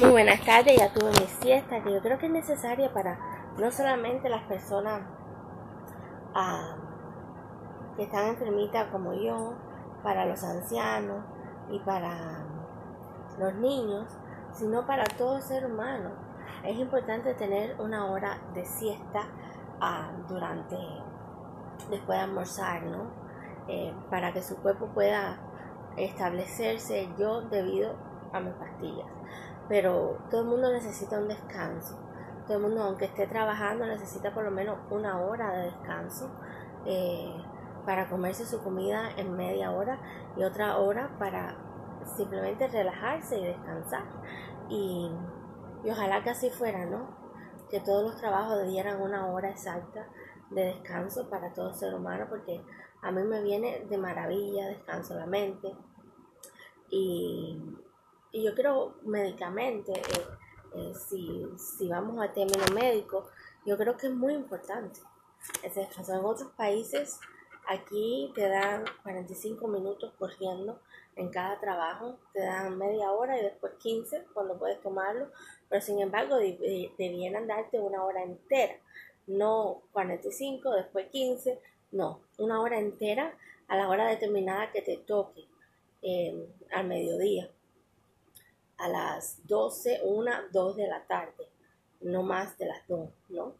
[0.00, 3.18] Muy buenas tardes, ya tuve mi siesta que yo creo que es necesaria para
[3.58, 5.02] no solamente las personas
[6.34, 6.74] ah,
[7.96, 9.52] que están enfermitas como yo,
[10.02, 11.22] para los ancianos
[11.70, 12.46] y para
[13.38, 14.06] los niños,
[14.52, 16.12] sino para todo ser humano.
[16.64, 19.28] Es importante tener una hora de siesta
[19.82, 20.78] ah, durante,
[21.90, 23.10] después de almorzar, ¿no?
[23.68, 25.36] Eh, para que su cuerpo pueda
[25.98, 27.96] establecerse yo debido
[28.32, 29.06] a mis pastillas.
[29.70, 31.96] Pero todo el mundo necesita un descanso.
[32.44, 36.28] Todo el mundo, aunque esté trabajando, necesita por lo menos una hora de descanso
[36.86, 37.32] eh,
[37.86, 40.00] para comerse su comida en media hora
[40.36, 41.56] y otra hora para
[42.16, 44.02] simplemente relajarse y descansar.
[44.68, 45.08] Y,
[45.84, 47.16] y ojalá que así fuera, ¿no?
[47.70, 50.08] Que todos los trabajos dieran una hora exacta
[50.50, 52.60] de descanso para todo ser humano, porque
[53.02, 55.72] a mí me viene de maravilla, descanso la mente.
[56.90, 57.56] Y,
[58.32, 60.26] yo creo médicamente, eh,
[60.74, 63.28] eh, si, si, vamos a término médico,
[63.66, 65.00] yo creo que es muy importante
[65.62, 66.14] ese descanso.
[66.14, 67.18] En otros países,
[67.66, 70.80] aquí te dan 45 minutos corriendo
[71.16, 75.28] en cada trabajo, te dan media hora y después 15 cuando puedes tomarlo,
[75.68, 78.74] pero sin embargo debieran darte una hora entera,
[79.26, 81.60] no 45, después 15,
[81.92, 83.36] no, una hora entera
[83.68, 85.46] a la hora determinada que te toque
[86.02, 87.50] eh, al mediodía,
[88.80, 91.48] a las 12, 1, 2 de la tarde,
[92.00, 93.54] no más de las 2, ¿no?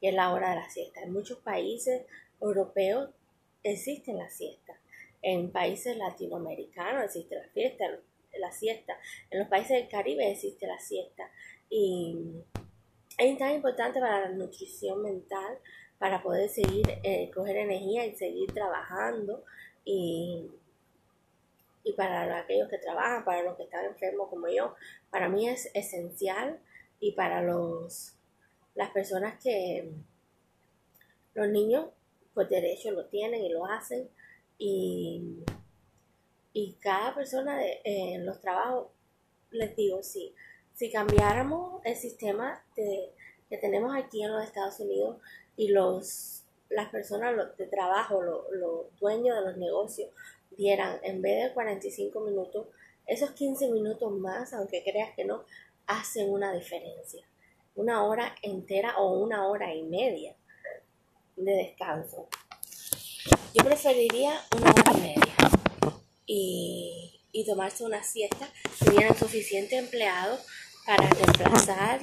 [0.00, 1.02] Que es la hora de la siesta.
[1.02, 2.06] En muchos países
[2.40, 3.10] europeos
[3.62, 4.74] existen la siesta.
[5.22, 7.84] En países latinoamericanos existe la fiesta,
[8.38, 8.98] la siesta.
[9.30, 11.30] En los países del Caribe existe la siesta.
[11.70, 12.16] Y
[13.18, 15.58] es tan importante para la nutrición mental,
[15.98, 19.44] para poder seguir, eh, coger energía y seguir trabajando.
[19.84, 20.50] Y,
[21.84, 24.74] y para aquellos que trabajan, para los que están enfermos como yo,
[25.10, 26.58] para mí es esencial.
[27.00, 28.16] Y para los
[28.74, 29.92] las personas que
[31.34, 31.86] los niños
[32.32, 34.08] pues derecho lo tienen y lo hacen
[34.58, 35.44] y,
[36.52, 38.88] y cada persona de, en los trabajos
[39.50, 40.34] les digo sí
[40.74, 43.12] si cambiáramos el sistema de,
[43.48, 45.18] que tenemos aquí en los Estados Unidos
[45.56, 50.10] y los las personas de trabajo, los, dueños de los negocios,
[50.56, 52.66] dieran en vez de 45 minutos,
[53.06, 55.44] esos 15 minutos más, aunque creas que no,
[55.86, 57.26] hacen una diferencia.
[57.74, 60.36] Una hora entera o una hora y media
[61.36, 62.28] de descanso.
[63.52, 65.34] Yo preferiría una hora y media
[66.26, 68.48] y, y tomarse una siesta,
[68.78, 70.40] tuvieran suficiente empleados
[70.86, 72.00] para reemplazar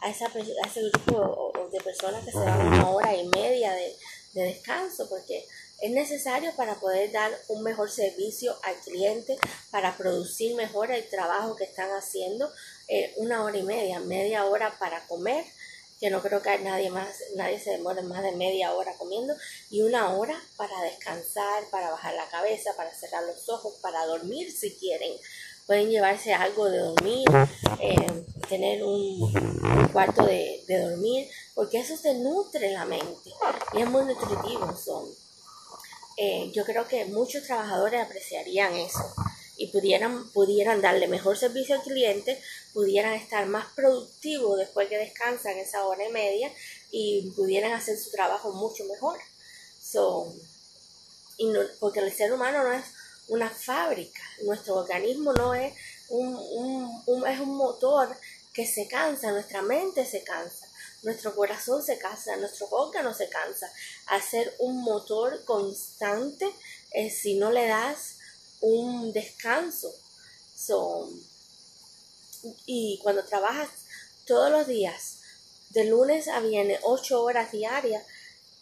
[0.00, 3.94] a, esa, a ese grupo de personas que se dan una hora y media de,
[4.34, 5.44] descanso, porque
[5.82, 9.36] es necesario para poder dar un mejor servicio al cliente,
[9.72, 12.48] para producir mejor el trabajo que están haciendo,
[12.86, 15.44] eh, una hora y media, media hora para comer,
[15.98, 19.34] que no creo que nadie más, nadie se demore más de media hora comiendo,
[19.70, 24.52] y una hora para descansar, para bajar la cabeza, para cerrar los ojos, para dormir
[24.52, 25.12] si quieren,
[25.66, 27.26] pueden llevarse algo de dormir,
[27.80, 29.32] eh, tener un,
[29.92, 33.30] cuarto de, dormir, porque eso se nutre la mente
[33.74, 34.76] y es muy nutritivo.
[34.76, 35.21] Son.
[36.16, 39.14] Eh, yo creo que muchos trabajadores apreciarían eso
[39.56, 42.40] y pudieran, pudieran darle mejor servicio al cliente,
[42.72, 46.52] pudieran estar más productivos después que descansan esa hora y media
[46.90, 49.18] y pudieran hacer su trabajo mucho mejor.
[49.80, 50.32] So,
[51.38, 52.84] y porque el ser humano no es
[53.28, 54.20] una fábrica.
[54.44, 55.74] Nuestro organismo no es
[56.08, 58.14] un, es un motor
[58.52, 60.61] que se cansa, nuestra mente se cansa,
[61.02, 63.70] nuestro corazón se cansa, nuestro órgano se cansa.
[64.06, 66.48] Hacer un motor constante
[66.92, 68.18] eh, si no le das
[68.60, 69.92] un descanso.
[72.66, 73.68] y cuando trabajas
[74.26, 75.18] todos los días,
[75.70, 78.04] de lunes a viernes, ocho horas diarias,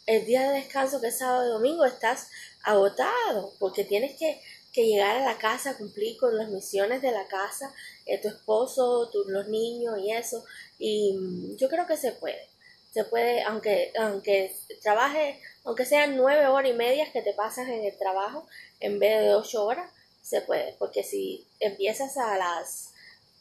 [0.06, 2.28] el día de descanso que es sábado y domingo, estás
[2.62, 7.26] agotado porque tienes que que llegar a la casa, cumplir con las misiones de la
[7.26, 7.74] casa,
[8.06, 10.44] eh, tu esposo, los niños y eso.
[10.78, 12.48] Y mm, yo creo que se puede.
[12.92, 17.84] Se puede, aunque, aunque trabaje, aunque sean nueve horas y media que te pasas en
[17.84, 18.46] el trabajo
[18.80, 19.92] en vez de ocho horas,
[20.22, 20.74] se puede.
[20.78, 22.92] Porque si empiezas a las,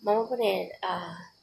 [0.02, 1.34] vamos a poner, a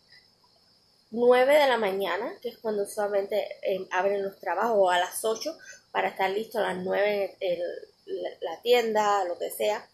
[1.11, 5.25] nueve de la mañana, que es cuando usualmente eh, abren los trabajos, o a las
[5.25, 5.57] ocho
[5.93, 7.63] para estar listo a las nueve el
[8.07, 9.89] la, tienda, lo que sea.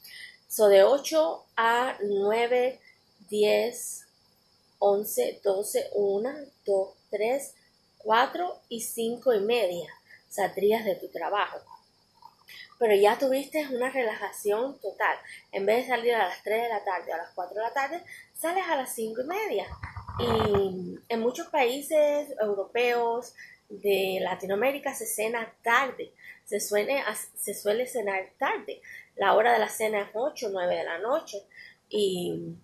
[0.48, 2.80] So de 8 a 9,
[3.28, 4.06] 10,
[4.78, 6.30] 11, 12, 1,
[6.66, 7.54] 2, 3,
[7.98, 9.88] 4 y 5 y media
[10.28, 11.58] saldrías de tu trabajo.
[12.78, 15.16] pero ya tuviste una relajación total.
[15.52, 17.62] En vez de salir a las 3 de la tarde o a las 4 de
[17.62, 18.04] la tarde,
[18.34, 19.66] sales a las 5 y media.
[20.18, 23.34] Y en muchos países europeos
[23.80, 26.12] de Latinoamérica se cena tarde,
[26.44, 27.02] se suele,
[27.34, 28.82] se suele cenar tarde.
[29.16, 31.42] La hora de la cena es 8 o 9 de la noche
[31.88, 32.54] y,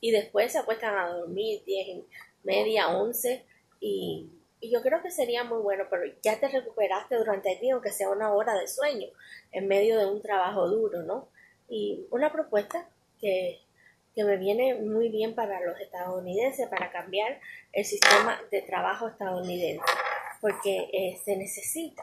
[0.00, 2.04] y después se acuestan a dormir 10 y
[2.44, 3.44] media, 11
[3.80, 4.30] y,
[4.60, 7.90] y yo creo que sería muy bueno, pero ya te recuperaste durante el día, aunque
[7.90, 9.08] sea una hora de sueño,
[9.52, 11.28] en medio de un trabajo duro, ¿no?
[11.68, 12.88] Y una propuesta
[13.20, 13.60] que
[14.16, 17.38] que me viene muy bien para los estadounidenses, para cambiar
[17.74, 19.84] el sistema de trabajo estadounidense,
[20.40, 22.02] porque eh, se necesita,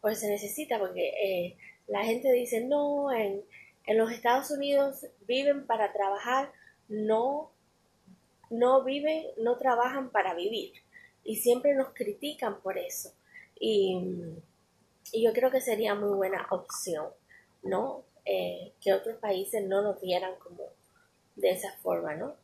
[0.00, 1.56] pues se necesita, porque eh,
[1.86, 3.44] la gente dice, no, en,
[3.86, 6.50] en los Estados Unidos viven para trabajar,
[6.88, 7.52] no,
[8.50, 10.72] no viven, no trabajan para vivir,
[11.22, 13.14] y siempre nos critican por eso,
[13.60, 14.00] y,
[15.12, 17.06] y yo creo que sería muy buena opción,
[17.62, 18.02] ¿no?
[18.24, 20.81] Eh, que otros países no nos vieran como
[21.36, 22.36] de esa forma, ¿no?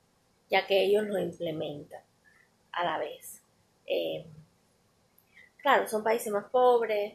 [0.50, 2.02] Ya que ellos lo implementan
[2.73, 3.43] a la vez.
[3.87, 4.26] Eh,
[5.58, 7.14] claro, son países más pobres,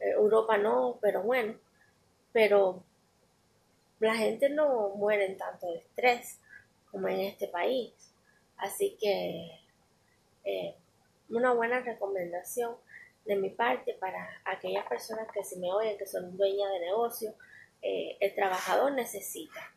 [0.00, 1.54] eh, Europa no, pero bueno,
[2.32, 2.82] pero
[4.00, 6.40] la gente no muere en tanto de estrés
[6.90, 7.92] como en este país.
[8.56, 9.60] Así que
[10.44, 10.76] eh,
[11.30, 12.76] una buena recomendación
[13.24, 17.34] de mi parte para aquellas personas que se me oyen, que son dueñas de negocio,
[17.82, 19.73] el trabajador necesita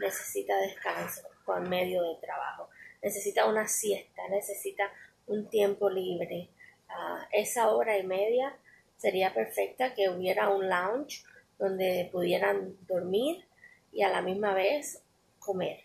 [0.00, 2.68] necesita descanso por medio del trabajo,
[3.02, 4.90] necesita una siesta, necesita
[5.26, 6.48] un tiempo libre.
[6.88, 8.56] Ah, esa hora y media
[8.96, 11.24] sería perfecta que hubiera un lounge
[11.58, 13.44] donde pudieran dormir
[13.92, 15.02] y a la misma vez
[15.38, 15.80] comer.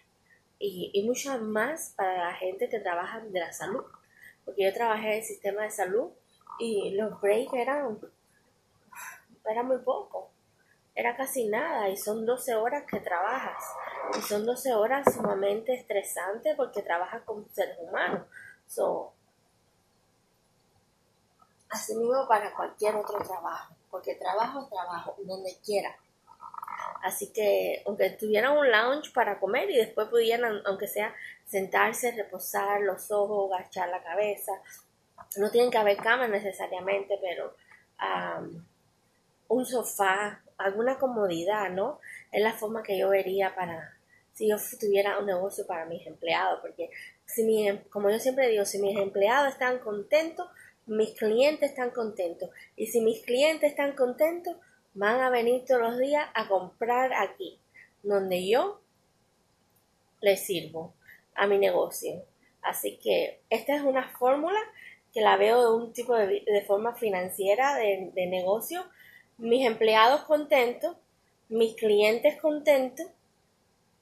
[0.59, 3.83] Y, y muchas más para la gente que trabaja de la salud.
[4.45, 6.11] Porque yo trabajé en el sistema de salud
[6.59, 7.99] y los breaks eran,
[9.65, 10.31] muy poco.
[10.95, 13.63] Era casi nada y son 12 horas que trabajas.
[14.17, 18.27] Y son 12 horas sumamente estresantes porque trabajas con seres humanos.
[18.67, 19.13] So,
[21.69, 25.95] así mismo para cualquier otro trabajo, porque trabajo es trabajo, donde quiera.
[27.01, 31.13] Así que, aunque tuvieran un lounge para comer y después pudieran, aunque sea
[31.45, 34.53] sentarse, reposar los ojos, agachar la cabeza,
[35.37, 37.55] no tienen que haber camas necesariamente, pero
[39.47, 41.99] un sofá, alguna comodidad, ¿no?
[42.33, 43.97] Es la forma que yo vería para,
[44.33, 46.89] si yo tuviera un negocio para mis empleados, porque
[47.25, 50.47] si mi, em, como yo siempre digo, si mis empleados están contentos,
[50.85, 52.49] mis clientes están contentos.
[52.75, 54.55] Y si mis clientes están contentos,
[54.93, 57.59] van a venir todos los días a comprar aquí,
[58.01, 58.81] donde yo
[60.19, 60.93] les sirvo
[61.35, 62.25] a mi negocio.
[62.61, 64.59] Así que esta es una fórmula
[65.13, 68.83] que la veo de un tipo de, de forma financiera de, de negocio
[69.37, 70.95] mis empleados contentos,
[71.53, 73.05] mis clientes contentos,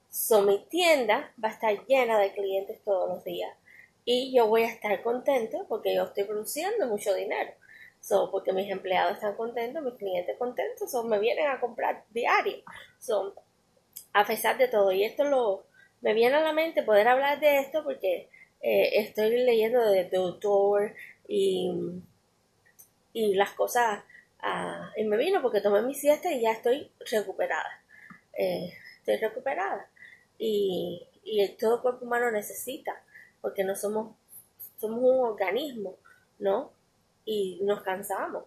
[0.08, 3.50] so mi tienda va a estar llena de clientes todos los días
[4.06, 7.52] y yo voy a estar contento porque yo estoy produciendo mucho dinero.
[8.00, 12.56] So, porque mis empleados están contentos, mis clientes contentos, so, me vienen a comprar diario.
[12.98, 13.34] So,
[14.12, 15.66] a pesar de todo, y esto lo,
[16.00, 18.28] me viene a la mente poder hablar de esto porque
[18.60, 20.94] eh, estoy leyendo de, de
[21.28, 21.70] y,
[23.12, 24.02] y las cosas
[24.96, 27.82] Y me vino porque tomé mi siesta y ya estoy recuperada.
[28.36, 29.88] Eh, estoy recuperada.
[30.38, 32.92] Y, y todo cuerpo humano necesita,
[33.40, 34.16] porque no somos,
[34.78, 35.96] somos un organismo,
[36.38, 36.72] ¿no?
[37.24, 38.44] Y nos cansamos.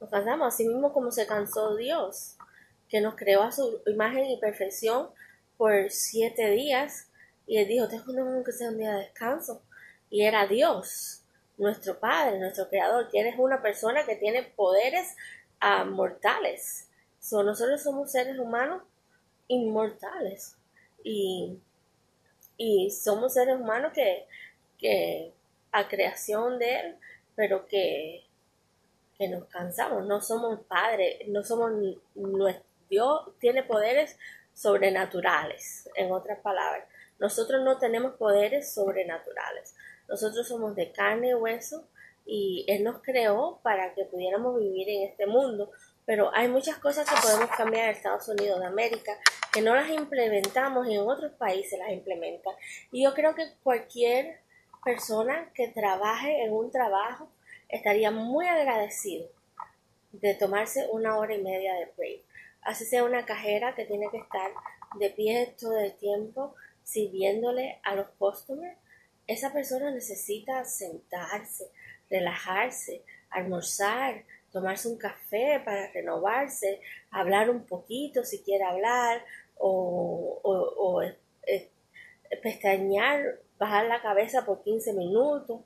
[0.00, 2.36] Nos cansamos, así mismo como se cansó Dios,
[2.88, 5.08] que nos creó a su imagen y perfección
[5.56, 7.08] por siete días.
[7.46, 9.62] Y él dijo, tengo que sea un día de descanso.
[10.10, 11.21] Y era Dios
[11.56, 15.14] nuestro Padre, nuestro Creador, eres una persona que tiene poderes
[15.60, 16.88] ah, mortales.
[17.30, 18.82] nosotros somos seres humanos
[19.48, 20.56] inmortales
[21.04, 21.58] y,
[22.56, 24.26] y somos seres humanos que,
[24.78, 25.32] que
[25.72, 26.96] a creación de Él,
[27.34, 28.24] pero que,
[29.16, 31.72] que nos cansamos, no somos padres, no somos,
[32.88, 34.18] Dios tiene poderes
[34.54, 36.86] sobrenaturales, en otras palabras.
[37.18, 39.74] Nosotros no tenemos poderes sobrenaturales.
[40.12, 41.88] Nosotros somos de carne y hueso
[42.26, 45.70] y Él nos creó para que pudiéramos vivir en este mundo.
[46.04, 49.18] Pero hay muchas cosas que podemos cambiar en Estados Unidos de América
[49.50, 52.52] que no las implementamos y en otros países las implementan.
[52.90, 54.40] Y yo creo que cualquier
[54.84, 57.30] persona que trabaje en un trabajo
[57.70, 59.30] estaría muy agradecido
[60.10, 62.20] de tomarse una hora y media de break.
[62.60, 64.50] Así sea una cajera que tiene que estar
[64.98, 66.54] de pie todo el tiempo
[66.84, 68.76] sirviéndole a los customers
[69.26, 71.70] esa persona necesita sentarse,
[72.10, 79.24] relajarse, almorzar, tomarse un café para renovarse, hablar un poquito si quiere hablar
[79.56, 81.02] o,
[81.46, 81.70] eh,
[82.42, 85.60] pestañear, bajar la cabeza por 15 minutos.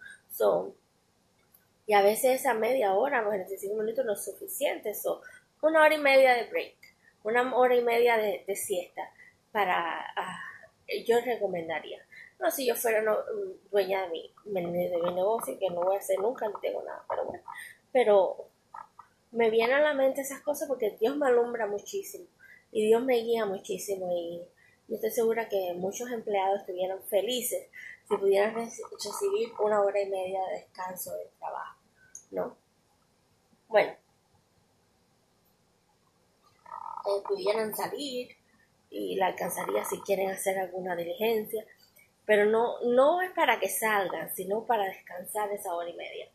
[1.86, 4.94] Y a veces esa media hora, 45 minutos no es suficiente.
[4.94, 5.18] Son
[5.62, 6.76] una hora y media de break,
[7.24, 9.02] una hora y media de, siesta
[9.52, 10.40] para, ah,
[11.06, 12.04] yo recomendaría.
[12.38, 13.02] No, si yo fuera
[13.70, 17.04] dueña de mi, de mi negocio, que no voy a hacer nunca, no tengo nada,
[17.08, 17.42] pero bueno.
[17.92, 18.48] Pero
[19.32, 22.26] me vienen a la mente esas cosas porque Dios me alumbra muchísimo
[22.72, 24.42] y Dios me guía muchísimo y
[24.88, 27.68] yo estoy segura que muchos empleados estuvieran felices
[28.08, 31.76] si pudieran recibir una hora y media de descanso de trabajo,
[32.30, 32.56] ¿no?
[33.68, 33.92] Bueno,
[37.06, 38.36] eh, pudieran salir
[38.90, 41.64] y la alcanzaría si quieren hacer alguna diligencia,
[42.26, 46.28] pero no, no es para que salgan, sino para descansar esa hora y media.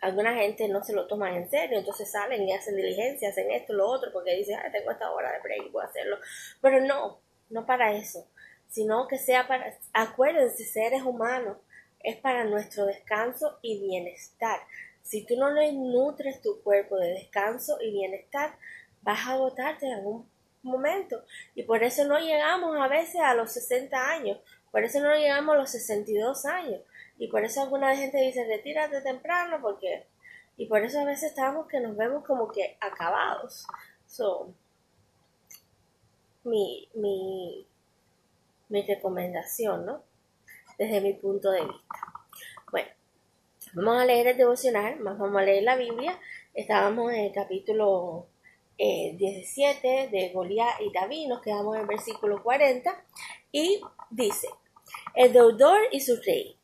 [0.00, 3.74] Alguna gente no se lo toman en serio, entonces salen y hacen diligencia, hacen esto,
[3.74, 6.16] lo otro, porque dicen, ah, tengo esta hora de break, puedo hacerlo.
[6.62, 7.20] Pero no,
[7.50, 8.26] no para eso,
[8.68, 11.58] sino que sea para, acuérdense, seres humanos,
[12.02, 14.58] es para nuestro descanso y bienestar.
[15.02, 18.56] Si tú no le nutres tu cuerpo de descanso y bienestar,
[19.02, 20.30] vas a agotarte en algún
[20.62, 21.24] momento.
[21.54, 24.38] Y por eso no llegamos a veces a los 60 años,
[24.70, 26.80] por eso no llegamos a los 62 años.
[27.18, 30.06] Y por eso alguna gente dice, retírate temprano, porque...
[30.56, 33.66] Y por eso a veces estamos que nos vemos como que acabados.
[34.06, 34.52] So,
[36.44, 37.66] mi, mi,
[38.68, 40.02] mi recomendación, ¿no?
[40.78, 41.96] Desde mi punto de vista.
[42.70, 42.88] Bueno,
[43.72, 46.18] vamos a leer el devocional, más vamos a leer la Biblia.
[46.52, 48.26] Estábamos en el capítulo
[48.76, 53.04] 17 eh, de Goliat y David, nos quedamos en el versículo 40
[53.52, 53.80] y
[54.10, 54.48] dice,
[55.14, 56.56] el deudor y su rey.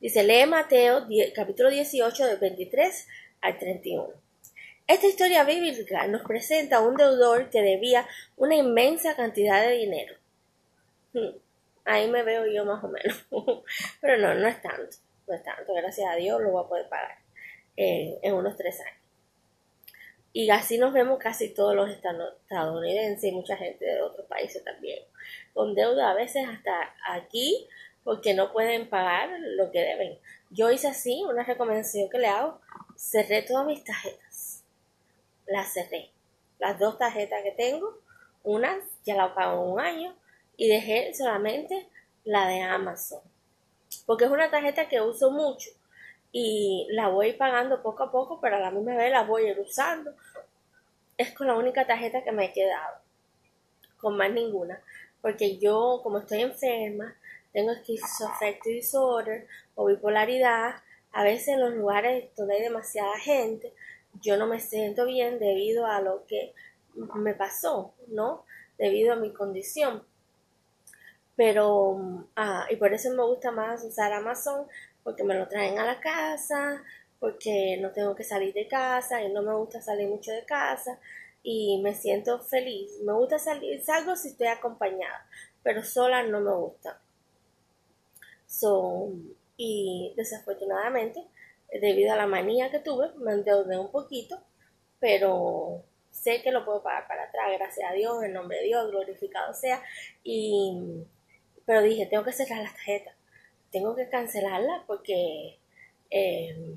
[0.00, 3.08] Dice, lee Mateo capítulo 18 del 23
[3.40, 4.08] al 31.
[4.86, 8.06] Esta historia bíblica nos presenta a un deudor que debía
[8.36, 10.14] una inmensa cantidad de dinero.
[11.12, 11.36] Hmm,
[11.84, 13.26] ahí me veo yo más o menos.
[14.00, 14.96] Pero no, no es tanto.
[15.26, 15.74] No es tanto.
[15.74, 17.18] Gracias a Dios lo voy a poder pagar
[17.76, 19.07] en unos tres años.
[20.32, 25.02] Y así nos vemos casi todos los estadounidenses y mucha gente de otros países también.
[25.54, 27.66] Con deuda a veces hasta aquí
[28.04, 30.18] porque no pueden pagar lo que deben.
[30.50, 32.60] Yo hice así, una recomendación que le hago,
[32.96, 34.64] cerré todas mis tarjetas.
[35.46, 36.10] Las cerré.
[36.58, 37.98] Las dos tarjetas que tengo,
[38.42, 40.14] una ya la pago un año
[40.56, 41.88] y dejé solamente
[42.24, 43.20] la de Amazon.
[44.06, 45.70] Porque es una tarjeta que uso mucho
[46.32, 49.50] y la voy pagando poco a poco, pero a la misma vez la voy a
[49.52, 50.12] ir usando.
[51.16, 52.98] Es con la única tarjeta que me he quedado,
[53.96, 54.80] con más ninguna,
[55.20, 57.16] porque yo como estoy enferma,
[57.52, 60.76] tengo esquizofrenia disorder o bipolaridad,
[61.12, 63.72] a veces en los lugares donde hay demasiada gente,
[64.20, 66.54] yo no me siento bien debido a lo que
[66.94, 68.44] me pasó, ¿no?
[68.78, 70.04] Debido a mi condición.
[71.36, 74.66] Pero, ah, y por eso me gusta más usar Amazon
[75.08, 76.84] porque me lo traen a la casa,
[77.18, 81.00] porque no tengo que salir de casa y no me gusta salir mucho de casa
[81.42, 82.90] y me siento feliz.
[83.06, 85.26] Me gusta salir, salgo si estoy acompañada,
[85.62, 87.00] pero sola no me gusta.
[88.46, 89.08] So,
[89.56, 91.24] y desafortunadamente,
[91.80, 94.42] debido a la manía que tuve, me endeudé un poquito,
[95.00, 98.90] pero sé que lo puedo pagar para atrás, gracias a Dios, en nombre de Dios,
[98.90, 99.82] glorificado sea.
[100.22, 101.02] Y,
[101.64, 103.17] pero dije, tengo que cerrar las tarjetas
[103.70, 105.58] tengo que cancelarla porque
[106.10, 106.76] eh,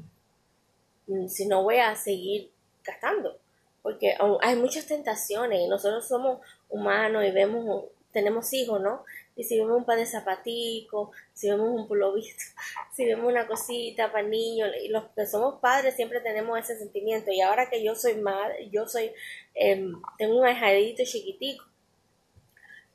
[1.28, 2.52] si no voy a seguir
[2.84, 3.40] gastando.
[3.82, 9.04] Porque hay muchas tentaciones y nosotros somos humanos y vemos, tenemos hijos, ¿no?
[9.36, 12.44] Y si vemos un par de zapaticos, si vemos un pulovito,
[12.96, 17.32] si vemos una cosita para niños, y los que somos padres siempre tenemos ese sentimiento.
[17.32, 19.12] Y ahora que yo soy madre, yo soy,
[19.56, 21.66] em, tengo un ahijadito chiquitico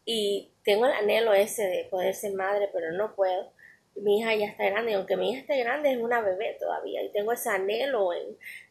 [0.04, 3.50] y tengo el anhelo ese de poder ser madre, pero no puedo
[3.96, 7.10] mi hija ya está grande, aunque mi hija esté grande, es una bebé todavía y
[7.10, 8.10] tengo ese anhelo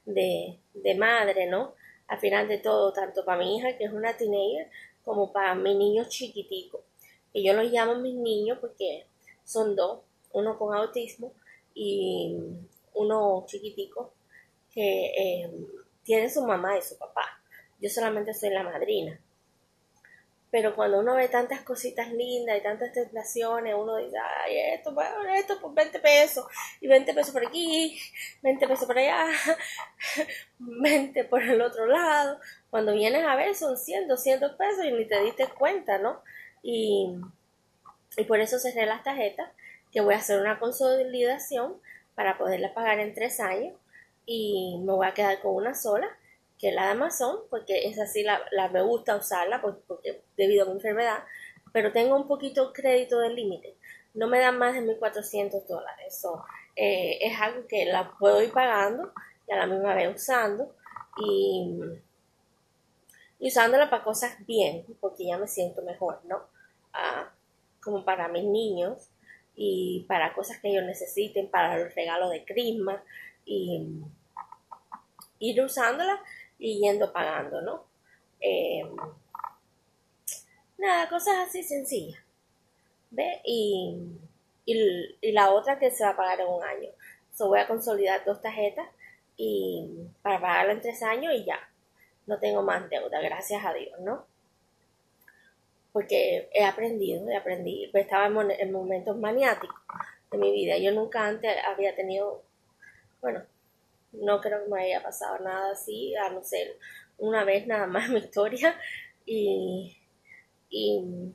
[0.06, 1.74] de, de madre, ¿no?
[2.08, 4.70] Al final de todo, tanto para mi hija, que es una teenager,
[5.04, 6.84] como para mi niño chiquitico.
[7.34, 9.08] Y yo los llamo mis niños porque
[9.44, 10.02] son dos,
[10.32, 11.34] uno con autismo
[11.74, 12.38] y
[12.94, 14.14] uno chiquitico
[14.72, 15.52] que eh,
[16.04, 17.26] tiene su mamá y su papá.
[17.80, 19.20] Yo solamente soy la madrina
[20.56, 25.12] pero cuando uno ve tantas cositas lindas y tantas tentaciones, uno dice, ay, esto, bueno,
[25.36, 26.46] esto por 20 pesos,
[26.80, 28.00] y 20 pesos por aquí,
[28.42, 29.28] 20 pesos por allá,
[30.60, 32.40] 20 por el otro lado.
[32.70, 36.24] Cuando vienes a ver son 100, 200 pesos y ni te diste cuenta, ¿no?
[36.64, 37.14] Y,
[38.16, 39.52] y por eso cerré las tarjetas,
[39.92, 41.82] que voy a hacer una consolidación
[42.16, 43.76] para poderla pagar en tres años
[44.26, 46.08] y me voy a quedar con una sola,
[46.60, 50.74] que la de Amazon, porque es así, la, me gusta usarla porque, debido a mi
[50.74, 51.24] enfermedad,
[51.72, 53.76] pero tengo un poquito crédito del límite.
[54.14, 56.06] No me dan más de 1.400 dólares.
[56.08, 56.44] Eso
[56.76, 59.12] eh, es algo que la puedo ir pagando
[59.48, 60.74] y a la misma vez usando
[61.18, 61.78] y,
[63.40, 66.44] y usándola para cosas bien, porque ya me siento mejor, ¿no?
[66.94, 67.30] Ah,
[67.84, 69.10] como para mis niños
[69.56, 73.04] y para cosas que ellos necesiten, para los regalos de crisma
[73.46, 74.02] y
[75.40, 76.22] ir usándola
[76.60, 77.86] y yendo pagando, ¿no?
[78.40, 78.96] Em,
[80.78, 82.20] nada, cosas así sencillas.
[83.12, 83.42] ¿Ve?
[83.46, 83.98] Y,
[84.66, 86.90] y, la otra que se va a pagar en un año.
[87.34, 88.88] So voy a consolidar dos tarjetas
[89.38, 89.88] y
[90.22, 91.60] para pagarla en tres años y ya.
[92.28, 94.26] No tengo más deuda, gracias a Dios, ¿no?
[95.96, 99.80] porque he aprendido, he aprendido, pues, estaba en, momentos maniáticos
[100.30, 100.78] de mi vida.
[100.78, 102.44] Yo nunca antes había tenido,
[103.22, 103.44] bueno,
[104.22, 106.78] no creo que me haya pasado nada así, a no ser
[107.18, 108.80] una vez nada más mi historia
[109.26, 109.98] y,
[110.70, 111.34] y,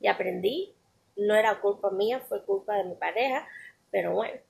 [0.00, 0.74] y aprendí.
[1.16, 3.46] No era culpa mía, fue culpa de mi pareja,
[3.90, 4.40] pero bueno.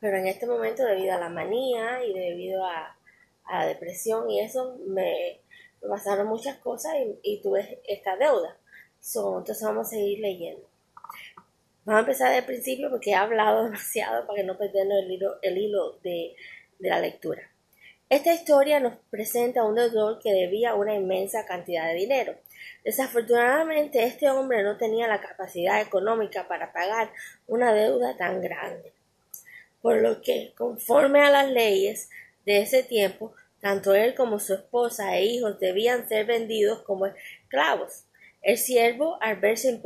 [0.00, 2.96] Pero en este momento, debido a la manía y debido a,
[3.44, 5.40] a la depresión y eso, me,
[5.86, 8.58] pasaron muchas cosas y, tuve esta deuda.
[9.00, 10.67] entonces vamos a seguir leyendo.
[11.88, 15.38] Vamos a empezar del principio porque he hablado demasiado para que no perdernos el hilo,
[15.40, 16.36] el hilo de,
[16.78, 17.40] de la lectura.
[18.10, 22.34] Esta historia nos presenta a un deudor que debía una inmensa cantidad de dinero.
[22.84, 27.10] Desafortunadamente, este hombre no tenía la capacidad económica para pagar
[27.46, 28.92] una deuda tan grande.
[29.80, 32.10] Por lo que, conforme a las leyes
[32.44, 38.04] de ese tiempo, tanto él como su esposa e hijos debían ser vendidos como esclavos.
[38.42, 39.80] El siervo, al verse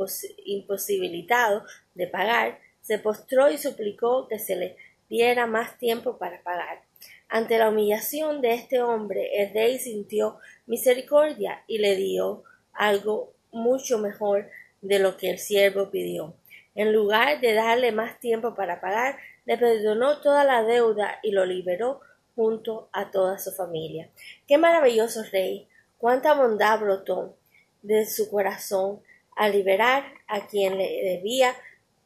[0.45, 1.63] imposibilitado
[1.95, 4.77] de pagar, se postró y suplicó que se le
[5.09, 6.81] diera más tiempo para pagar.
[7.29, 12.43] Ante la humillación de este hombre, el rey sintió misericordia y le dio
[12.73, 14.49] algo mucho mejor
[14.81, 16.35] de lo que el siervo pidió.
[16.75, 21.45] En lugar de darle más tiempo para pagar, le perdonó toda la deuda y lo
[21.45, 22.01] liberó
[22.35, 24.09] junto a toda su familia.
[24.47, 27.37] Qué maravilloso rey, cuánta bondad brotó
[27.83, 29.01] de su corazón
[29.35, 31.55] al liberar a quien le debía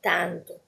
[0.02, 0.60] tanto.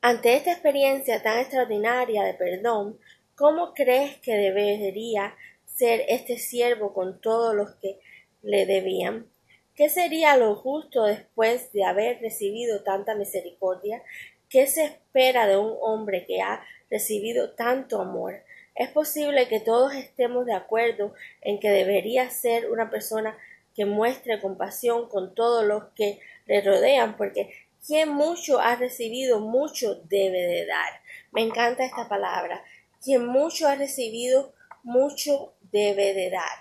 [0.00, 3.00] Ante esta experiencia tan extraordinaria de perdón,
[3.34, 5.34] ¿cómo crees que debería
[5.66, 7.98] ser este siervo con todos los que
[8.42, 9.26] le debían?
[9.74, 14.02] ¿Qué sería lo justo después de haber recibido tanta misericordia?
[14.48, 18.42] ¿Qué se espera de un hombre que ha recibido tanto amor.
[18.78, 23.36] Es posible que todos estemos de acuerdo en que debería ser una persona
[23.74, 27.52] que muestre compasión con todos los que le rodean, porque
[27.84, 31.00] quien mucho ha recibido, mucho debe de dar.
[31.32, 32.62] Me encanta esta palabra.
[33.02, 34.52] Quien mucho ha recibido,
[34.84, 36.58] mucho debe de dar.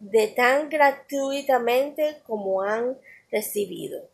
[0.00, 2.98] De tan gratuitamente como han
[3.30, 4.06] recibido.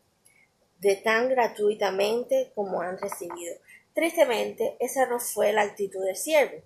[0.79, 3.57] De tan gratuitamente como han recibido.
[3.95, 6.61] Tristemente, esa no fue la actitud del siervo.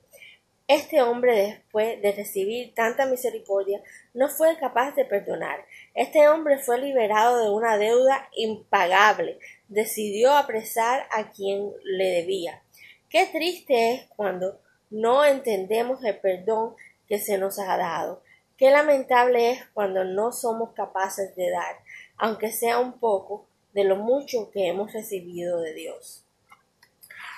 [0.67, 3.83] Este hombre, después de recibir tanta misericordia,
[4.15, 5.63] no fue capaz de perdonar.
[5.93, 9.37] Este hombre fue liberado de una deuda impagable.
[9.67, 12.63] Decidió apresar a quien le debía.
[13.09, 16.75] Qué triste es cuando no entendemos el perdón
[17.07, 18.23] que se nos ha dado.
[18.57, 21.77] Qué lamentable es cuando no somos capaces de dar,
[22.17, 26.25] aunque sea un poco, de lo mucho que hemos recibido de Dios.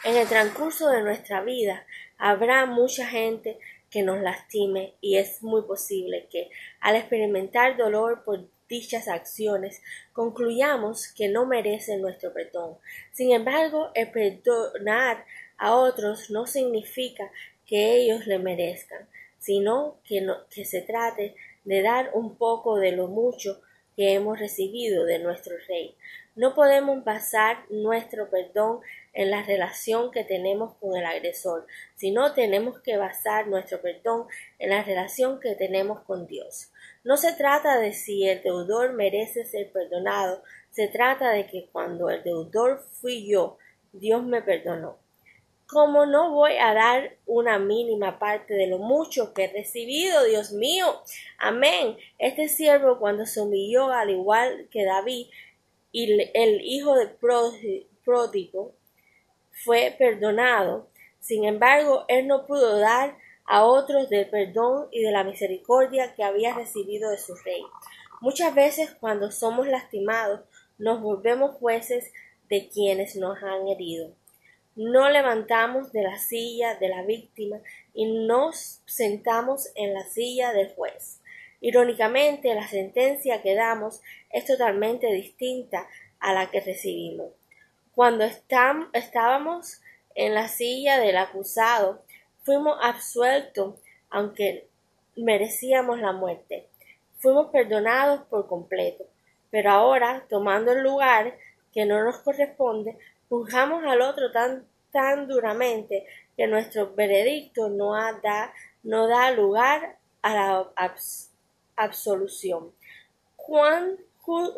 [0.04, 1.86] En el transcurso de nuestra vida
[2.18, 3.60] habrá mucha gente
[3.92, 9.80] que nos lastime y es muy posible que al experimentar dolor por dichas acciones
[10.12, 12.78] concluyamos que no merecen nuestro perdón.
[13.12, 15.24] Sin embargo, el perdonar
[15.58, 17.30] a otros no significa
[17.68, 23.08] que ellos le merezcan, sino que, que se trate de dar un poco de lo
[23.08, 23.62] mucho
[23.96, 25.96] que hemos recibido de nuestro Rey.
[26.36, 28.80] No podemos basar nuestro perdón
[29.14, 34.70] en la relación que tenemos con el agresor, sino tenemos que basar nuestro perdón en
[34.70, 36.72] la relación que tenemos con Dios.
[37.04, 42.10] No se trata de si el deudor merece ser perdonado, se trata de que cuando
[42.10, 43.58] el deudor fui yo,
[43.92, 44.98] Dios me perdonó.
[45.68, 50.52] Como no voy a dar una mínima parte de lo mucho que he recibido, Dios
[50.52, 51.02] mío.
[51.38, 51.98] Amén.
[52.18, 55.28] Este siervo cuando se humilló al igual que David
[55.94, 57.08] y el hijo de
[58.04, 58.74] pródigo
[59.64, 60.90] fue perdonado.
[61.20, 66.24] Sin embargo, él no pudo dar a otros del perdón y de la misericordia que
[66.24, 67.62] había recibido de su rey.
[68.22, 70.42] Muchas veces cuando somos lastimados
[70.78, 72.12] nos volvemos jueces
[72.50, 74.14] de quienes nos han herido.
[74.76, 77.60] no levantamos de la silla de la víctima
[77.94, 81.20] y nos sentamos en la silla del juez.
[81.60, 85.88] Irónicamente, la sentencia que damos es totalmente distinta
[86.20, 87.41] a la que recibimos.
[87.94, 89.82] Cuando estábamos
[90.16, 92.04] en la silla del acusado,
[92.44, 93.76] fuimos absueltos
[94.10, 94.68] aunque
[95.16, 96.68] merecíamos la muerte.
[97.18, 99.06] Fuimos perdonados por completo.
[99.50, 101.38] Pero ahora, tomando el lugar
[101.74, 102.98] que no nos corresponde,
[103.30, 106.06] juzgamos al otro tan, tan duramente
[106.38, 110.72] que nuestro veredicto no, da, no da lugar a la
[111.76, 112.74] absolución.
[113.36, 113.98] ¿Cuán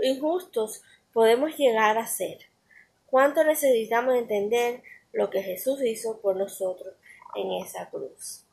[0.03, 2.52] injustos podemos llegar a ser?
[3.13, 6.95] ¿Cuánto necesitamos entender lo que Jesús hizo por nosotros
[7.35, 8.43] en esa cruz?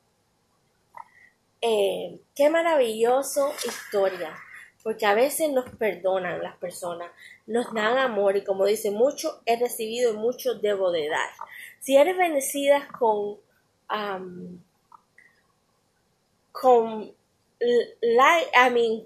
[1.61, 4.37] Eh, qué maravilloso historia
[4.83, 7.09] porque a veces nos perdonan las personas,
[7.47, 11.31] nos dan amor y como dice, mucho he recibido y mucho debo de dar.
[11.79, 13.39] Si eres bendecida con,
[16.51, 17.15] con,
[17.99, 18.39] la,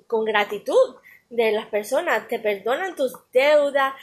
[0.06, 0.96] con gratitud
[1.30, 3.94] de las personas, te perdonan tus deudas,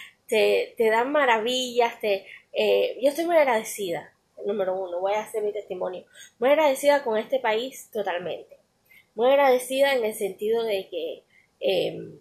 [0.77, 4.13] te, dan maravillas, te, eh, yo estoy muy agradecida,
[4.47, 6.05] número uno, voy a hacer mi testimonio,
[6.39, 8.57] muy agradecida con este país totalmente,
[9.15, 11.23] muy agradecida en el sentido de que
[11.63, 12.19] Em,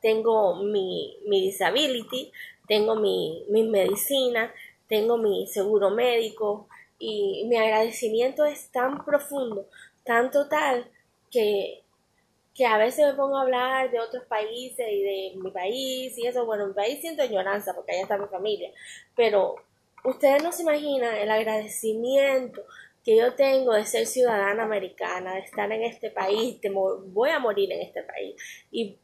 [0.00, 2.32] tengo mi, mi disability,
[2.66, 4.52] tengo mi, mi medicina,
[4.88, 6.66] tengo mi seguro médico
[6.98, 9.68] y mi agradecimiento es tan profundo,
[10.04, 10.90] tan total
[11.30, 11.81] que,
[12.54, 16.26] que a veces me pongo a hablar de otros países y de mi país y
[16.26, 18.70] eso, bueno, mi país siento añoranza porque allá está mi familia,
[19.16, 19.56] pero
[20.04, 22.62] ustedes no se imaginan el agradecimiento
[23.04, 27.38] que yo tengo de ser ciudadana americana, de estar en este país, de voy a
[27.38, 28.36] morir en este país,
[28.70, 28.98] y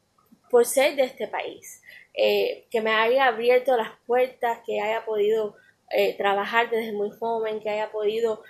[0.49, 1.81] por ser de este país,
[2.13, 5.55] eh, que me haya abierto las puertas, que haya podido
[5.91, 8.41] eh, trabajar desde muy joven, que haya podido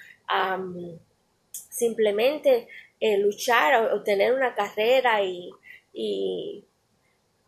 [1.52, 2.68] simplemente
[3.00, 5.52] eh, luchar, obtener una carrera y,
[5.94, 6.66] y,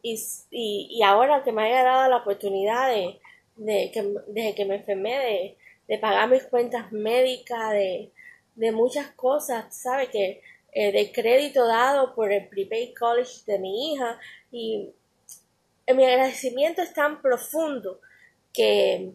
[0.02, 3.20] y, ahora que me haya dado la oportunidad de,
[3.56, 8.12] de que, desde que me enfermé, de, de pagar mis cuentas médicas, de,
[8.56, 10.08] de muchas cosas, ¿sabe?
[10.08, 10.42] Que
[10.74, 14.18] eh, de crédito dado por el prepaid college de mi hija
[14.52, 14.90] y
[15.94, 18.00] mi agradecimiento es tan profundo
[18.54, 19.12] que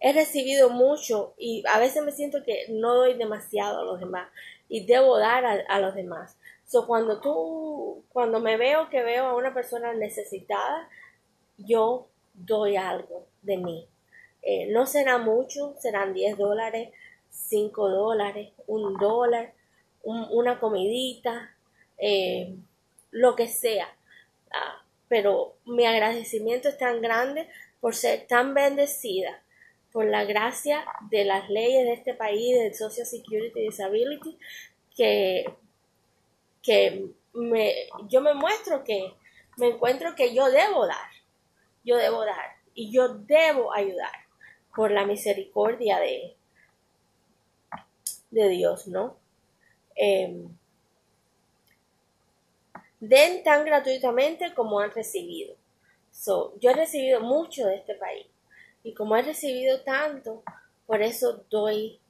[0.00, 4.28] he recibido mucho y a veces me siento que no doy demasiado a los demás
[4.68, 6.38] y debo dar a, los demás.
[6.66, 10.88] So, cuando tú, cuando me veo que veo a una persona necesitada,
[11.56, 13.88] yo doy algo de mí.
[14.42, 16.90] Eh, no será mucho, serán 10 dólares,
[17.30, 19.54] 5 dólares, un dólar,
[20.02, 21.54] una comidita,
[21.98, 22.54] eh,
[23.10, 23.88] lo que sea.
[24.50, 27.48] Ah, pero mi agradecimiento es tan grande
[27.80, 29.42] por ser tan bendecida
[29.92, 34.38] por la gracia de las leyes de este país, del Social Security Disability,
[34.94, 35.44] que,
[36.62, 37.74] que me,
[38.08, 39.14] yo me muestro que
[39.56, 41.10] me encuentro que yo debo dar,
[41.84, 44.12] yo debo dar y yo debo ayudar
[44.74, 46.36] por la misericordia de,
[48.30, 49.16] de Dios, ¿no?
[49.96, 50.56] Em,
[53.00, 55.56] den tan gratuitamente como han recibido.
[56.12, 58.26] So, yo he recibido mucho de este país
[58.82, 60.42] y como he recibido tanto,
[60.86, 62.00] por eso doy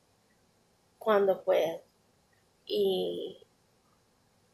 [0.98, 1.80] cuando puedo.
[2.66, 3.38] Y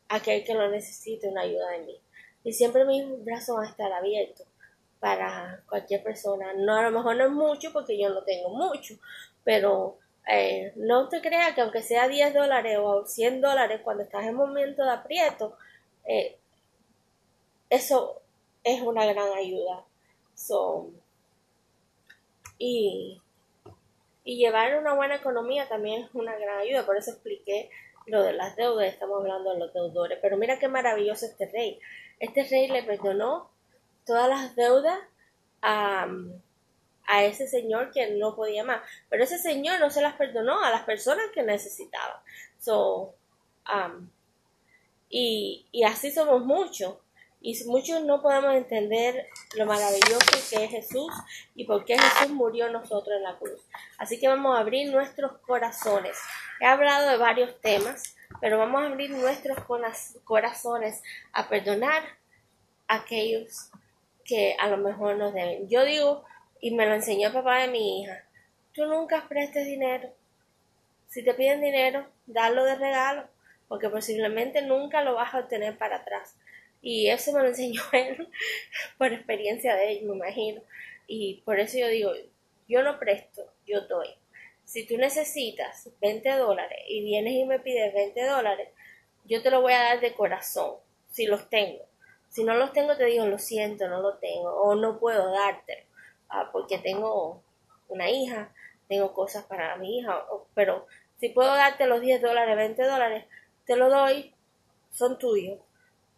[0.08, 1.98] aquel que lo necesite una ayuda de mí.
[2.44, 4.46] Y siempre mis brazos van a estar abiertos
[5.00, 6.52] para cualquier persona.
[6.54, 8.94] No, a lo mejor no es mucho porque yo no tengo mucho,
[9.42, 14.24] pero eh, no te creas que aunque sea 10 dólares o 100 dólares cuando estás
[14.24, 15.56] en momento de aprieto,
[16.06, 16.38] eh,
[17.68, 18.22] eso
[18.62, 19.84] es una gran ayuda.
[22.58, 23.20] Y,
[24.24, 27.70] y llevar una buena economía también es una gran ayuda, por eso expliqué
[28.06, 30.18] lo de las deudas, estamos hablando de los deudores.
[30.20, 31.80] Pero mira qué maravilloso este rey.
[32.20, 33.50] Este rey le perdonó
[34.04, 34.98] todas las deudas
[35.62, 36.06] a,
[37.06, 38.82] a ese señor que no podía más.
[39.08, 42.20] Pero ese señor no se las perdonó a las personas que necesitaban.
[42.58, 43.14] So,
[43.72, 44.08] um,
[45.08, 46.96] y, y así somos muchos.
[47.46, 51.12] Y muchos no podemos entender lo maravilloso que es Jesús
[51.54, 53.60] y por qué Jesús murió nosotros en la cruz.
[53.98, 56.16] Así que vamos a abrir nuestros corazones.
[56.58, 59.58] He hablado de varios temas, pero vamos a abrir nuestros
[60.24, 61.02] corazones
[61.34, 62.02] a perdonar
[62.88, 63.70] a aquellos
[64.24, 65.68] que a lo mejor nos deben.
[65.68, 66.24] Yo digo,
[66.62, 68.24] y me lo enseñó el papá de mi hija,
[68.72, 70.08] tú nunca prestes dinero.
[71.08, 73.28] Si te piden dinero, dalo de regalo,
[73.68, 76.36] porque posiblemente nunca lo vas a obtener para atrás.
[76.84, 78.28] Y eso me lo enseñó él
[78.98, 80.60] por experiencia de él, me imagino.
[81.06, 82.12] Y por eso yo digo,
[82.68, 84.08] yo no presto, yo doy.
[84.64, 88.68] Si tú necesitas 20 dólares y vienes y me pides 20 dólares,
[89.24, 90.74] yo te lo voy a dar de corazón,
[91.10, 91.82] si los tengo.
[92.28, 95.86] Si no los tengo, te digo, lo siento, no lo tengo, o no puedo darte,
[96.28, 97.42] ah, porque tengo
[97.88, 98.52] una hija,
[98.88, 100.86] tengo cosas para mi hija, pero
[101.18, 103.24] si puedo darte los 10 dólares, 20 dólares,
[103.64, 104.34] te lo doy,
[104.90, 105.58] son tuyos,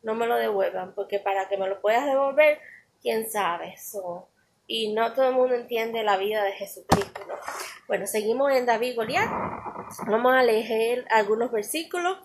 [0.07, 2.59] no me lo devuelvan, porque para que me lo puedas devolver,
[3.03, 3.75] quién sabe.
[3.75, 4.29] eso
[4.67, 7.21] y no todo el mundo entiende la vida de Jesucristo.
[7.87, 9.29] Bueno, seguimos en David Goliat.
[10.09, 12.19] Vamos a leer algunos versículos.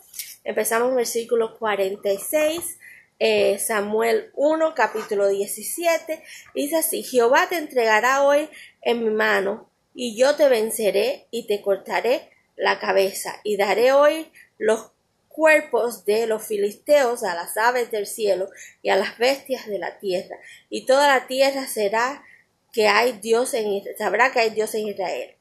[0.44, 2.80] Empezamos en versículo 46.
[3.20, 6.24] Eh, Samuel 1, capítulo 17.
[6.56, 8.50] Dice así, Jehová te entregará hoy
[8.82, 14.32] en mi mano, y yo te venceré y te cortaré la cabeza, y daré hoy
[14.58, 14.92] los
[15.34, 18.50] cuerpos de los filisteos a las aves del cielo
[18.82, 20.38] y a las bestias de la tierra,
[20.70, 22.24] y toda la tierra será
[22.72, 25.36] que hay Dios en sabrá que hay Dios en Israel.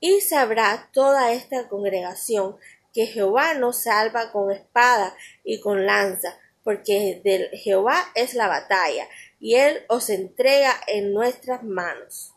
[0.00, 2.56] Y sabrá toda esta congregación
[2.94, 9.08] que Jehová nos salva con espada y con lanza, porque de Jehová es la batalla,
[9.40, 12.34] y él os entrega en nuestras manos.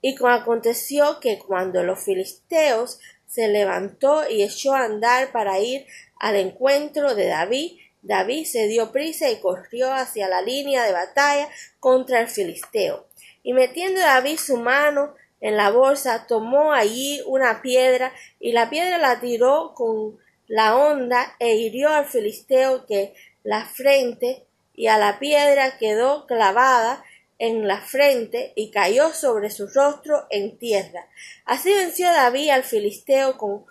[0.00, 3.00] Y aconteció que cuando los filisteos
[3.34, 5.86] se levantó y echó a andar para ir
[6.20, 11.48] al encuentro de David, David se dio prisa y corrió hacia la línea de batalla
[11.80, 13.08] contra el filisteo.
[13.42, 18.98] Y metiendo David su mano en la bolsa, tomó allí una piedra y la piedra
[18.98, 20.16] la tiró con
[20.46, 27.02] la honda e hirió al filisteo que la frente y a la piedra quedó clavada
[27.38, 31.08] en la frente y cayó sobre su rostro en tierra.
[31.44, 33.64] Así venció David al filisteo con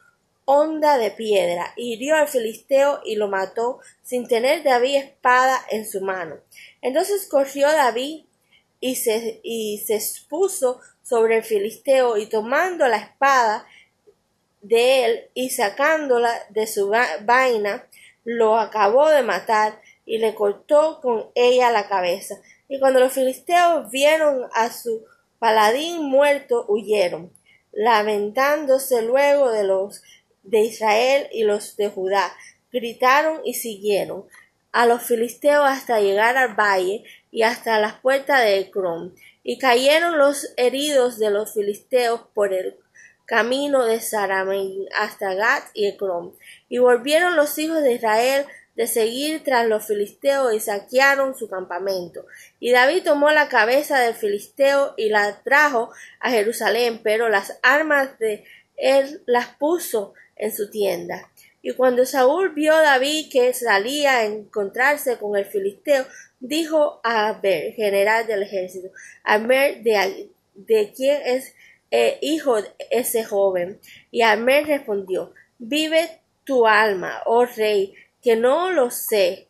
[0.45, 6.01] honda de piedra, hirió al filisteo y lo mató sin tener David espada en su
[6.01, 6.37] mano.
[6.81, 8.25] Entonces corrió David
[8.79, 13.65] y se, y se expuso sobre el filisteo y tomando la espada
[14.61, 17.87] de él y sacándola de su vaina,
[18.25, 22.41] lo acabó de matar y le cortó con ella la cabeza.
[22.67, 25.05] Y cuando los filisteos vieron a su
[25.39, 27.31] paladín muerto, huyeron,
[27.71, 30.01] lamentándose luego de los
[30.43, 32.33] de Israel y los de Judá.
[32.71, 34.25] Gritaron y siguieron
[34.71, 39.15] a los filisteos hasta llegar al valle y hasta las puertas de Ecrón.
[39.43, 42.77] Y cayeron los heridos de los filisteos por el
[43.25, 46.35] camino de Saramín hasta Gat y Ecrón.
[46.69, 48.45] Y volvieron los hijos de Israel
[48.75, 52.25] de seguir tras los filisteos y saquearon su campamento.
[52.59, 58.17] Y David tomó la cabeza del filisteo y la trajo a Jerusalén, pero las armas
[58.19, 58.43] de
[58.75, 61.29] él las puso en su tienda.
[61.61, 66.05] Y cuando Saúl vio a David que salía a encontrarse con el filisteo,
[66.39, 68.89] dijo a Abel, general del ejército,
[69.23, 71.53] Abel, de, de quién es
[71.89, 72.57] eh, hijo
[72.89, 73.79] ese joven.
[74.11, 79.47] Y Abel respondió, vive tu alma, oh rey, que no lo sé.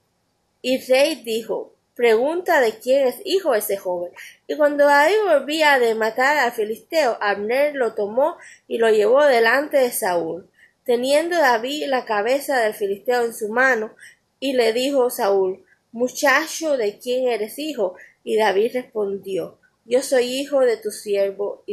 [0.62, 4.12] Y rey dijo, pregunta de quién es hijo ese joven.
[4.48, 9.78] Y cuando David volvía de matar al filisteo, Abner lo tomó y lo llevó delante
[9.78, 10.50] de Saúl
[10.86, 13.96] teniendo David la cabeza del filisteo en su mano,
[14.40, 17.96] y le dijo Saúl, Muchacho, ¿de quién eres hijo?
[18.24, 21.64] Y David respondió, Yo soy hijo de tu siervo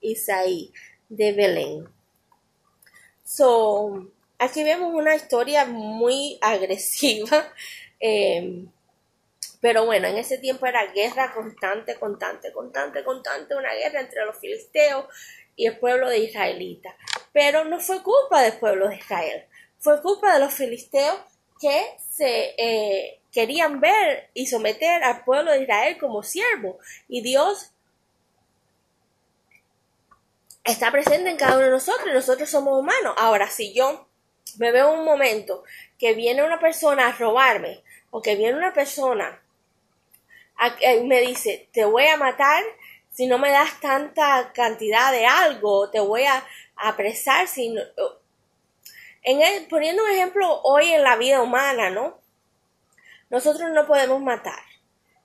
[0.00, 0.72] Isaí
[1.08, 1.88] de Belén.
[3.24, 4.10] So,
[4.42, 7.52] aquí vemos una historia muy agresiva.
[8.04, 8.68] Em,
[9.60, 14.36] pero bueno, en ese tiempo era guerra constante, constante, constante, constante, una guerra entre los
[14.40, 15.06] filisteos
[15.54, 16.96] y el pueblo de israelita.
[17.32, 19.44] Pero no fue culpa del pueblo de Israel,
[19.78, 21.16] fue culpa de los filisteos
[21.60, 26.80] que se eh, querían ver y someter al pueblo de Israel como siervo.
[27.06, 27.70] Y Dios
[30.64, 33.14] está presente en cada uno de nosotros y nosotros somos humanos.
[33.16, 34.08] Ahora, si yo
[34.58, 35.64] me veo un momento
[35.98, 39.42] que viene una persona a robarme o que viene una persona
[40.80, 42.62] y me dice, te voy a matar
[43.10, 46.44] si no me das tanta cantidad de algo, te voy a
[46.76, 47.46] apresar.
[47.46, 47.74] Si
[49.22, 52.18] en poniendo un ejemplo hoy en la vida humana, ¿no?
[53.28, 54.62] Nosotros no podemos matar,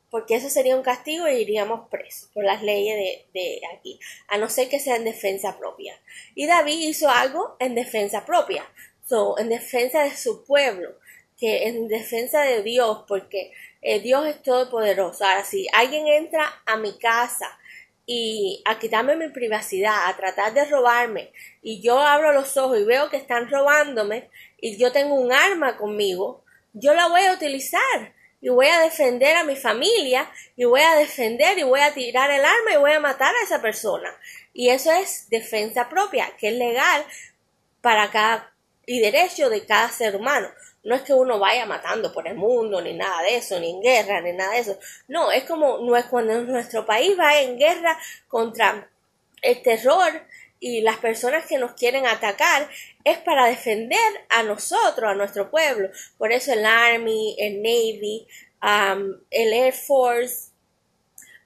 [0.09, 4.37] porque eso sería un castigo y iríamos presos por las leyes de, de aquí, a
[4.37, 5.99] no ser que sea en defensa propia.
[6.35, 8.69] Y David hizo algo en defensa propia,
[9.07, 10.95] so, en defensa de su pueblo,
[11.37, 15.23] que en defensa de Dios, porque eh, Dios es todopoderoso.
[15.23, 17.57] Ahora, si alguien entra a mi casa
[18.05, 22.83] y a quitarme mi privacidad, a tratar de robarme, y yo abro los ojos y
[22.83, 26.43] veo que están robándome, y yo tengo un arma conmigo,
[26.73, 28.15] yo la voy a utilizar.
[28.39, 32.29] y voy a defender a mi familia y voy a defender y voy a tirar
[32.29, 34.15] el arma y voy a matar a esa persona.
[34.53, 37.03] Y eso es defensa propia, que es legal
[37.81, 38.53] para cada
[38.87, 40.49] y derecho de cada ser humano.
[40.83, 43.81] No es que uno vaya matando por el mundo, ni nada de eso, ni en
[43.81, 44.79] guerra, ni nada de eso.
[45.07, 48.89] No, es como no es cuando nuestro país va en guerra contra
[49.41, 50.23] el terror
[50.59, 52.69] y las personas que nos quieren atacar
[53.03, 55.89] es para defender a nosotros, a nuestro pueblo.
[56.17, 58.25] Por eso el Army, el Navy,
[58.63, 60.51] um, el Air Force,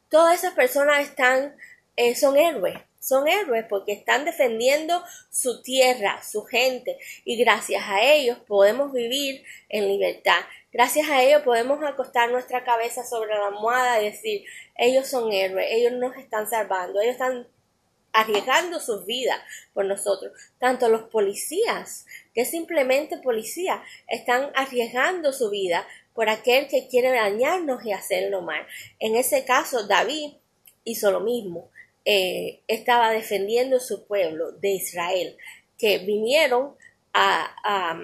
[0.09, 1.55] todas esas personas están,
[1.95, 8.03] eh, son héroes, son héroes porque están defendiendo su tierra, su gente, y gracias a
[8.03, 10.39] ellos podemos vivir en libertad.
[10.71, 14.45] Gracias a ellos podemos acostar nuestra cabeza sobre la almohada y decir,
[14.77, 17.47] ellos son héroes, ellos nos están salvando, ellos están
[18.13, 19.39] arriesgando sus vidas
[19.73, 20.31] por nosotros.
[20.59, 27.83] Tanto los policías, que simplemente policía, están arriesgando su vida por aquel que quiere dañarnos
[27.83, 28.65] y hacerlo mal.
[28.99, 30.33] En ese caso, David
[30.83, 31.70] hizo lo mismo.
[32.05, 35.37] Eh, estaba defendiendo su pueblo de Israel,
[35.77, 36.75] que vinieron
[37.13, 37.99] a, a,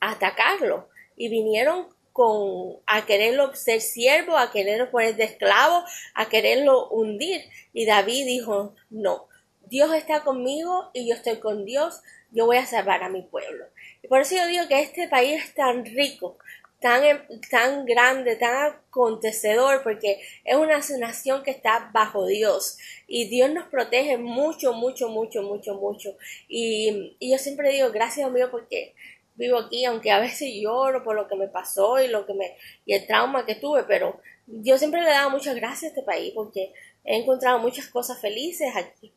[0.00, 6.88] atacarlo y vinieron con a quererlo ser siervo, a quererlo poner de esclavo, a quererlo
[6.88, 7.42] hundir.
[7.72, 9.28] Y David dijo, no,
[9.66, 13.66] Dios está conmigo y yo estoy con Dios, yo voy a salvar a mi pueblo.
[14.02, 16.38] Y por eso yo digo que este país es tan rico,
[16.80, 17.02] tan,
[17.50, 23.68] tan grande, tan acontecedor, porque es una nación que está bajo Dios y Dios nos
[23.68, 26.16] protege mucho, mucho, mucho, mucho, mucho.
[26.48, 28.94] Y, y yo siempre digo, gracias a Dios porque
[29.36, 32.56] vivo aquí, aunque a veces lloro por lo que me pasó y lo que me
[32.84, 36.02] y el trauma que tuve, pero yo siempre le he dado muchas gracias a este
[36.02, 36.72] país porque
[37.04, 39.12] he encontrado muchas cosas felices aquí.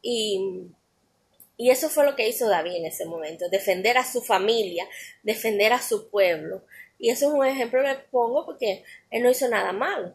[0.00, 0.66] Y,
[1.56, 4.88] y eso fue lo que hizo David en ese momento, defender a su familia,
[5.22, 6.62] defender a su pueblo.
[7.02, 10.14] Y eso es un ejemplo que pongo porque él no hizo nada malo.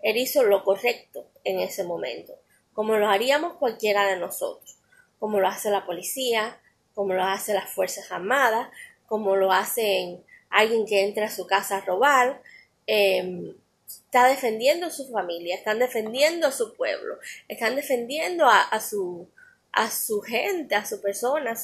[0.00, 2.34] Él hizo lo correcto en ese momento,
[2.72, 4.78] como lo haríamos cualquiera de nosotros,
[5.20, 6.58] como lo hace la policía,
[6.94, 8.70] como lo hace las Fuerzas Armadas,
[9.06, 12.40] como lo hacen alguien que entra a su casa a robar,
[12.86, 13.54] em,
[13.86, 19.28] está defendiendo a su familia, están defendiendo a su pueblo, están defendiendo a, su
[19.70, 21.54] a su gente, a su persona.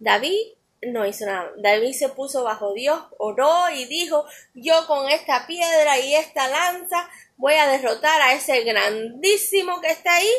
[0.00, 1.50] David no hizo nada.
[1.56, 7.08] David se puso bajo Dios, oró y dijo, yo con esta piedra y esta lanza
[7.36, 10.30] voy a derrotar a ese grandísimo que está ahí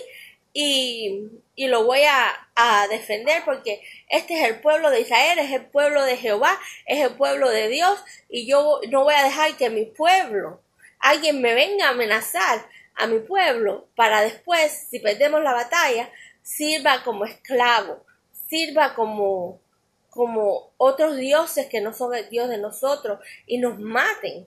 [0.54, 5.52] y, y lo voy a, a, defender porque este es el pueblo de Israel, es
[5.52, 8.00] el pueblo de Jehová, es el pueblo de Dios
[8.30, 10.62] y yo no voy a dejar que mi pueblo,
[11.00, 17.04] alguien me venga a amenazar a mi pueblo para después, si perdemos la batalla, sirva
[17.04, 18.06] como esclavo,
[18.48, 19.62] sirva como
[20.20, 24.46] como otros dioses que no son el Dios de nosotros y nos maten.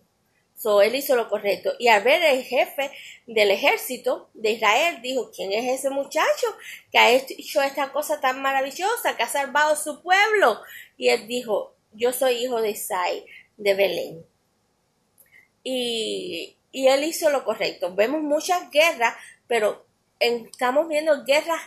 [0.54, 1.72] So, él hizo lo correcto.
[1.78, 2.90] Y al ver el jefe
[3.26, 6.46] del ejército de Israel, dijo, ¿quién es ese muchacho
[6.90, 10.61] que ha hecho esta cosa tan maravillosa, que ha salvado su pueblo?
[10.98, 13.24] Y él dijo, yo soy hijo de Isai,
[13.56, 14.26] de Belén.
[15.64, 17.94] Y, él hizo lo correcto.
[17.94, 19.14] Vemos muchas guerras,
[19.46, 19.87] pero
[20.20, 21.62] estamos viendo guerras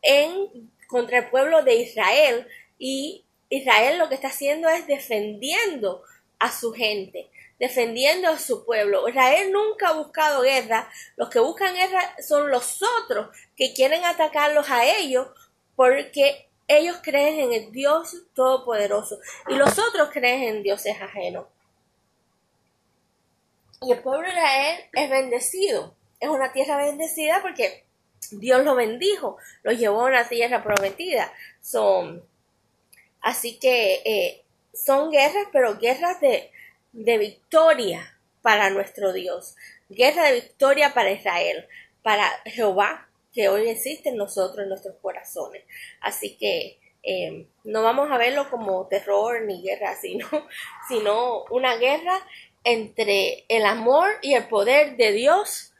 [0.00, 3.23] en, contra el pueblo de Israel y
[3.56, 6.02] Israel lo que está haciendo es defendiendo
[6.38, 9.08] a su gente defendiendo a su pueblo.
[9.08, 10.88] Israel nunca ha buscado guerra.
[11.16, 15.28] Los que buscan guerra son los otros que quieren atacarlos a ellos
[15.76, 21.46] porque ellos creen en el Dios Todopoderoso y los otros creen en dioses ajenos.
[23.82, 25.94] Y el pueblo de Israel es bendecido.
[26.20, 27.84] Es una tierra bendecida porque
[28.30, 31.30] Dios lo bendijo, lo llevó a una tierra prometida.
[31.60, 32.24] Son,
[33.24, 36.52] así que eh, son guerras, pero guerras de,
[36.92, 39.56] de victoria para nuestro Dios,
[39.88, 41.66] guerra de victoria para Israel,
[42.02, 45.64] para Jehová, que hoy existe en nosotros, en nuestros corazones.
[46.00, 50.28] Así que eh, no vamos a verlo como terror ni guerra, sino,
[50.88, 52.20] sino una guerra
[52.62, 55.72] entre el amor y el poder de Dios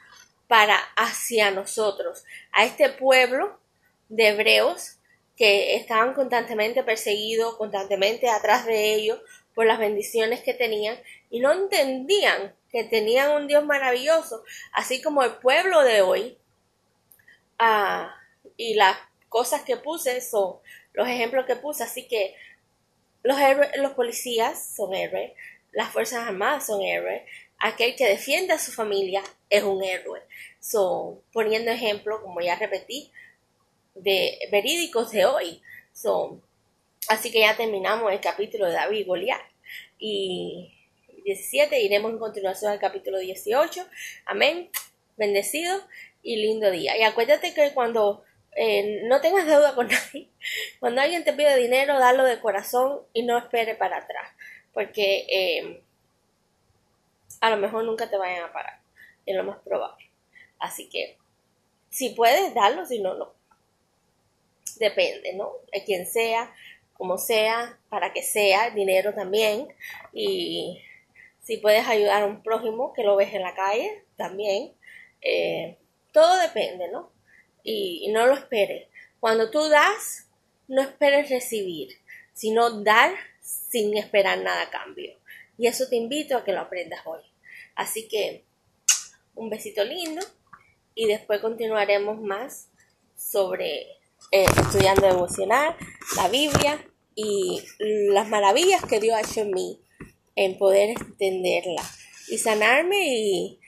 [0.48, 3.58] para hacia nosotros, a este pueblo
[4.08, 4.98] de hebreos
[5.36, 9.20] que estaban constantemente perseguidos, constantemente atrás de ellos,
[9.54, 10.98] por las bendiciones que tenían
[11.30, 16.38] y no entendían que tenían un Dios maravilloso, así como el pueblo de hoy.
[17.58, 18.14] Ah,
[18.56, 18.96] y las
[19.28, 20.56] cosas que puse son
[20.92, 22.34] los ejemplos que puse, así que
[23.22, 23.38] los,
[23.76, 25.32] los policías son héroes,
[25.72, 27.22] las Fuerzas Armadas son héroes,
[27.58, 30.22] aquel que defiende a su familia es un héroe.
[30.60, 33.10] Son poniendo ejemplo, como ya repetí,
[33.94, 35.62] de verídicos de hoy.
[35.92, 36.42] Son
[37.08, 39.42] Así que ya terminamos el capítulo de David y Goliat.
[39.98, 40.74] Y
[41.24, 41.80] 17.
[41.82, 43.86] Iremos en continuación al capítulo 18.
[44.26, 44.70] Amén.
[45.16, 45.80] Bendecido
[46.22, 46.96] y lindo día.
[46.96, 48.24] Y acuérdate que cuando
[48.56, 50.28] eh, no tengas deuda con nadie,
[50.80, 54.30] cuando alguien te pide dinero, dalo de corazón y no espere para atrás.
[54.72, 55.82] Porque eh,
[57.40, 58.80] a lo mejor nunca te vayan a pagar.
[59.26, 60.10] Es lo más probable.
[60.58, 61.18] Así que
[61.90, 63.33] si puedes, darlo, si no, no.
[64.78, 65.52] Depende, ¿no?
[65.72, 66.54] De quien sea,
[66.94, 69.68] como sea, para que sea, dinero también.
[70.12, 70.80] Y
[71.42, 74.72] si puedes ayudar a un prójimo que lo ves en la calle, también.
[75.20, 75.78] Eh,
[76.12, 77.12] todo depende, ¿no?
[77.62, 78.88] Y, y no lo esperes.
[79.20, 80.28] Cuando tú das,
[80.68, 81.88] no esperes recibir,
[82.32, 85.18] sino dar sin esperar nada a cambio.
[85.56, 87.22] Y eso te invito a que lo aprendas hoy.
[87.74, 88.44] Así que
[89.34, 90.24] un besito lindo
[90.94, 92.68] y después continuaremos más
[93.16, 93.86] sobre
[94.34, 95.76] eh, estudiando emocional,
[96.16, 99.80] la Biblia y las maravillas que Dios ha hecho en mí
[100.34, 101.84] en poder entenderla
[102.28, 103.60] y sanarme y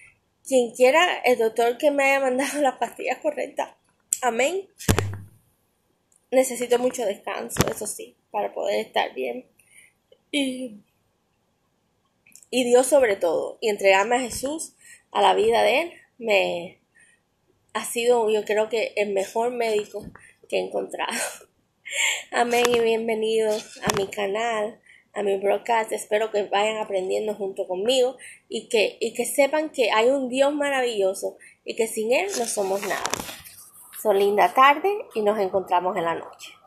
[0.45, 3.77] quien quiera el doctor que me haya mandado las pastillas correctas.
[4.23, 4.67] Amén.
[6.33, 9.47] Necesito mucho descanso, eso sí, para poder estar bien.
[10.33, 10.81] Y,
[12.51, 14.75] y Dios sobre todo, y entregarme a Jesús,
[15.13, 16.81] a la vida de Él, me,
[17.77, 20.03] ha sido yo creo que el mejor médico
[20.49, 21.13] que he encontrado.
[22.33, 24.81] Amén y bienvenidos a mi canal,
[25.13, 25.93] a mi broadcast.
[25.93, 28.17] Espero que vayan aprendiendo junto conmigo
[28.49, 32.45] y que, y que sepan que hay un Dios maravilloso y que sin Él no
[32.45, 33.05] somos nada.
[34.03, 36.57] Son linda tarde y nos encontramos en la noche.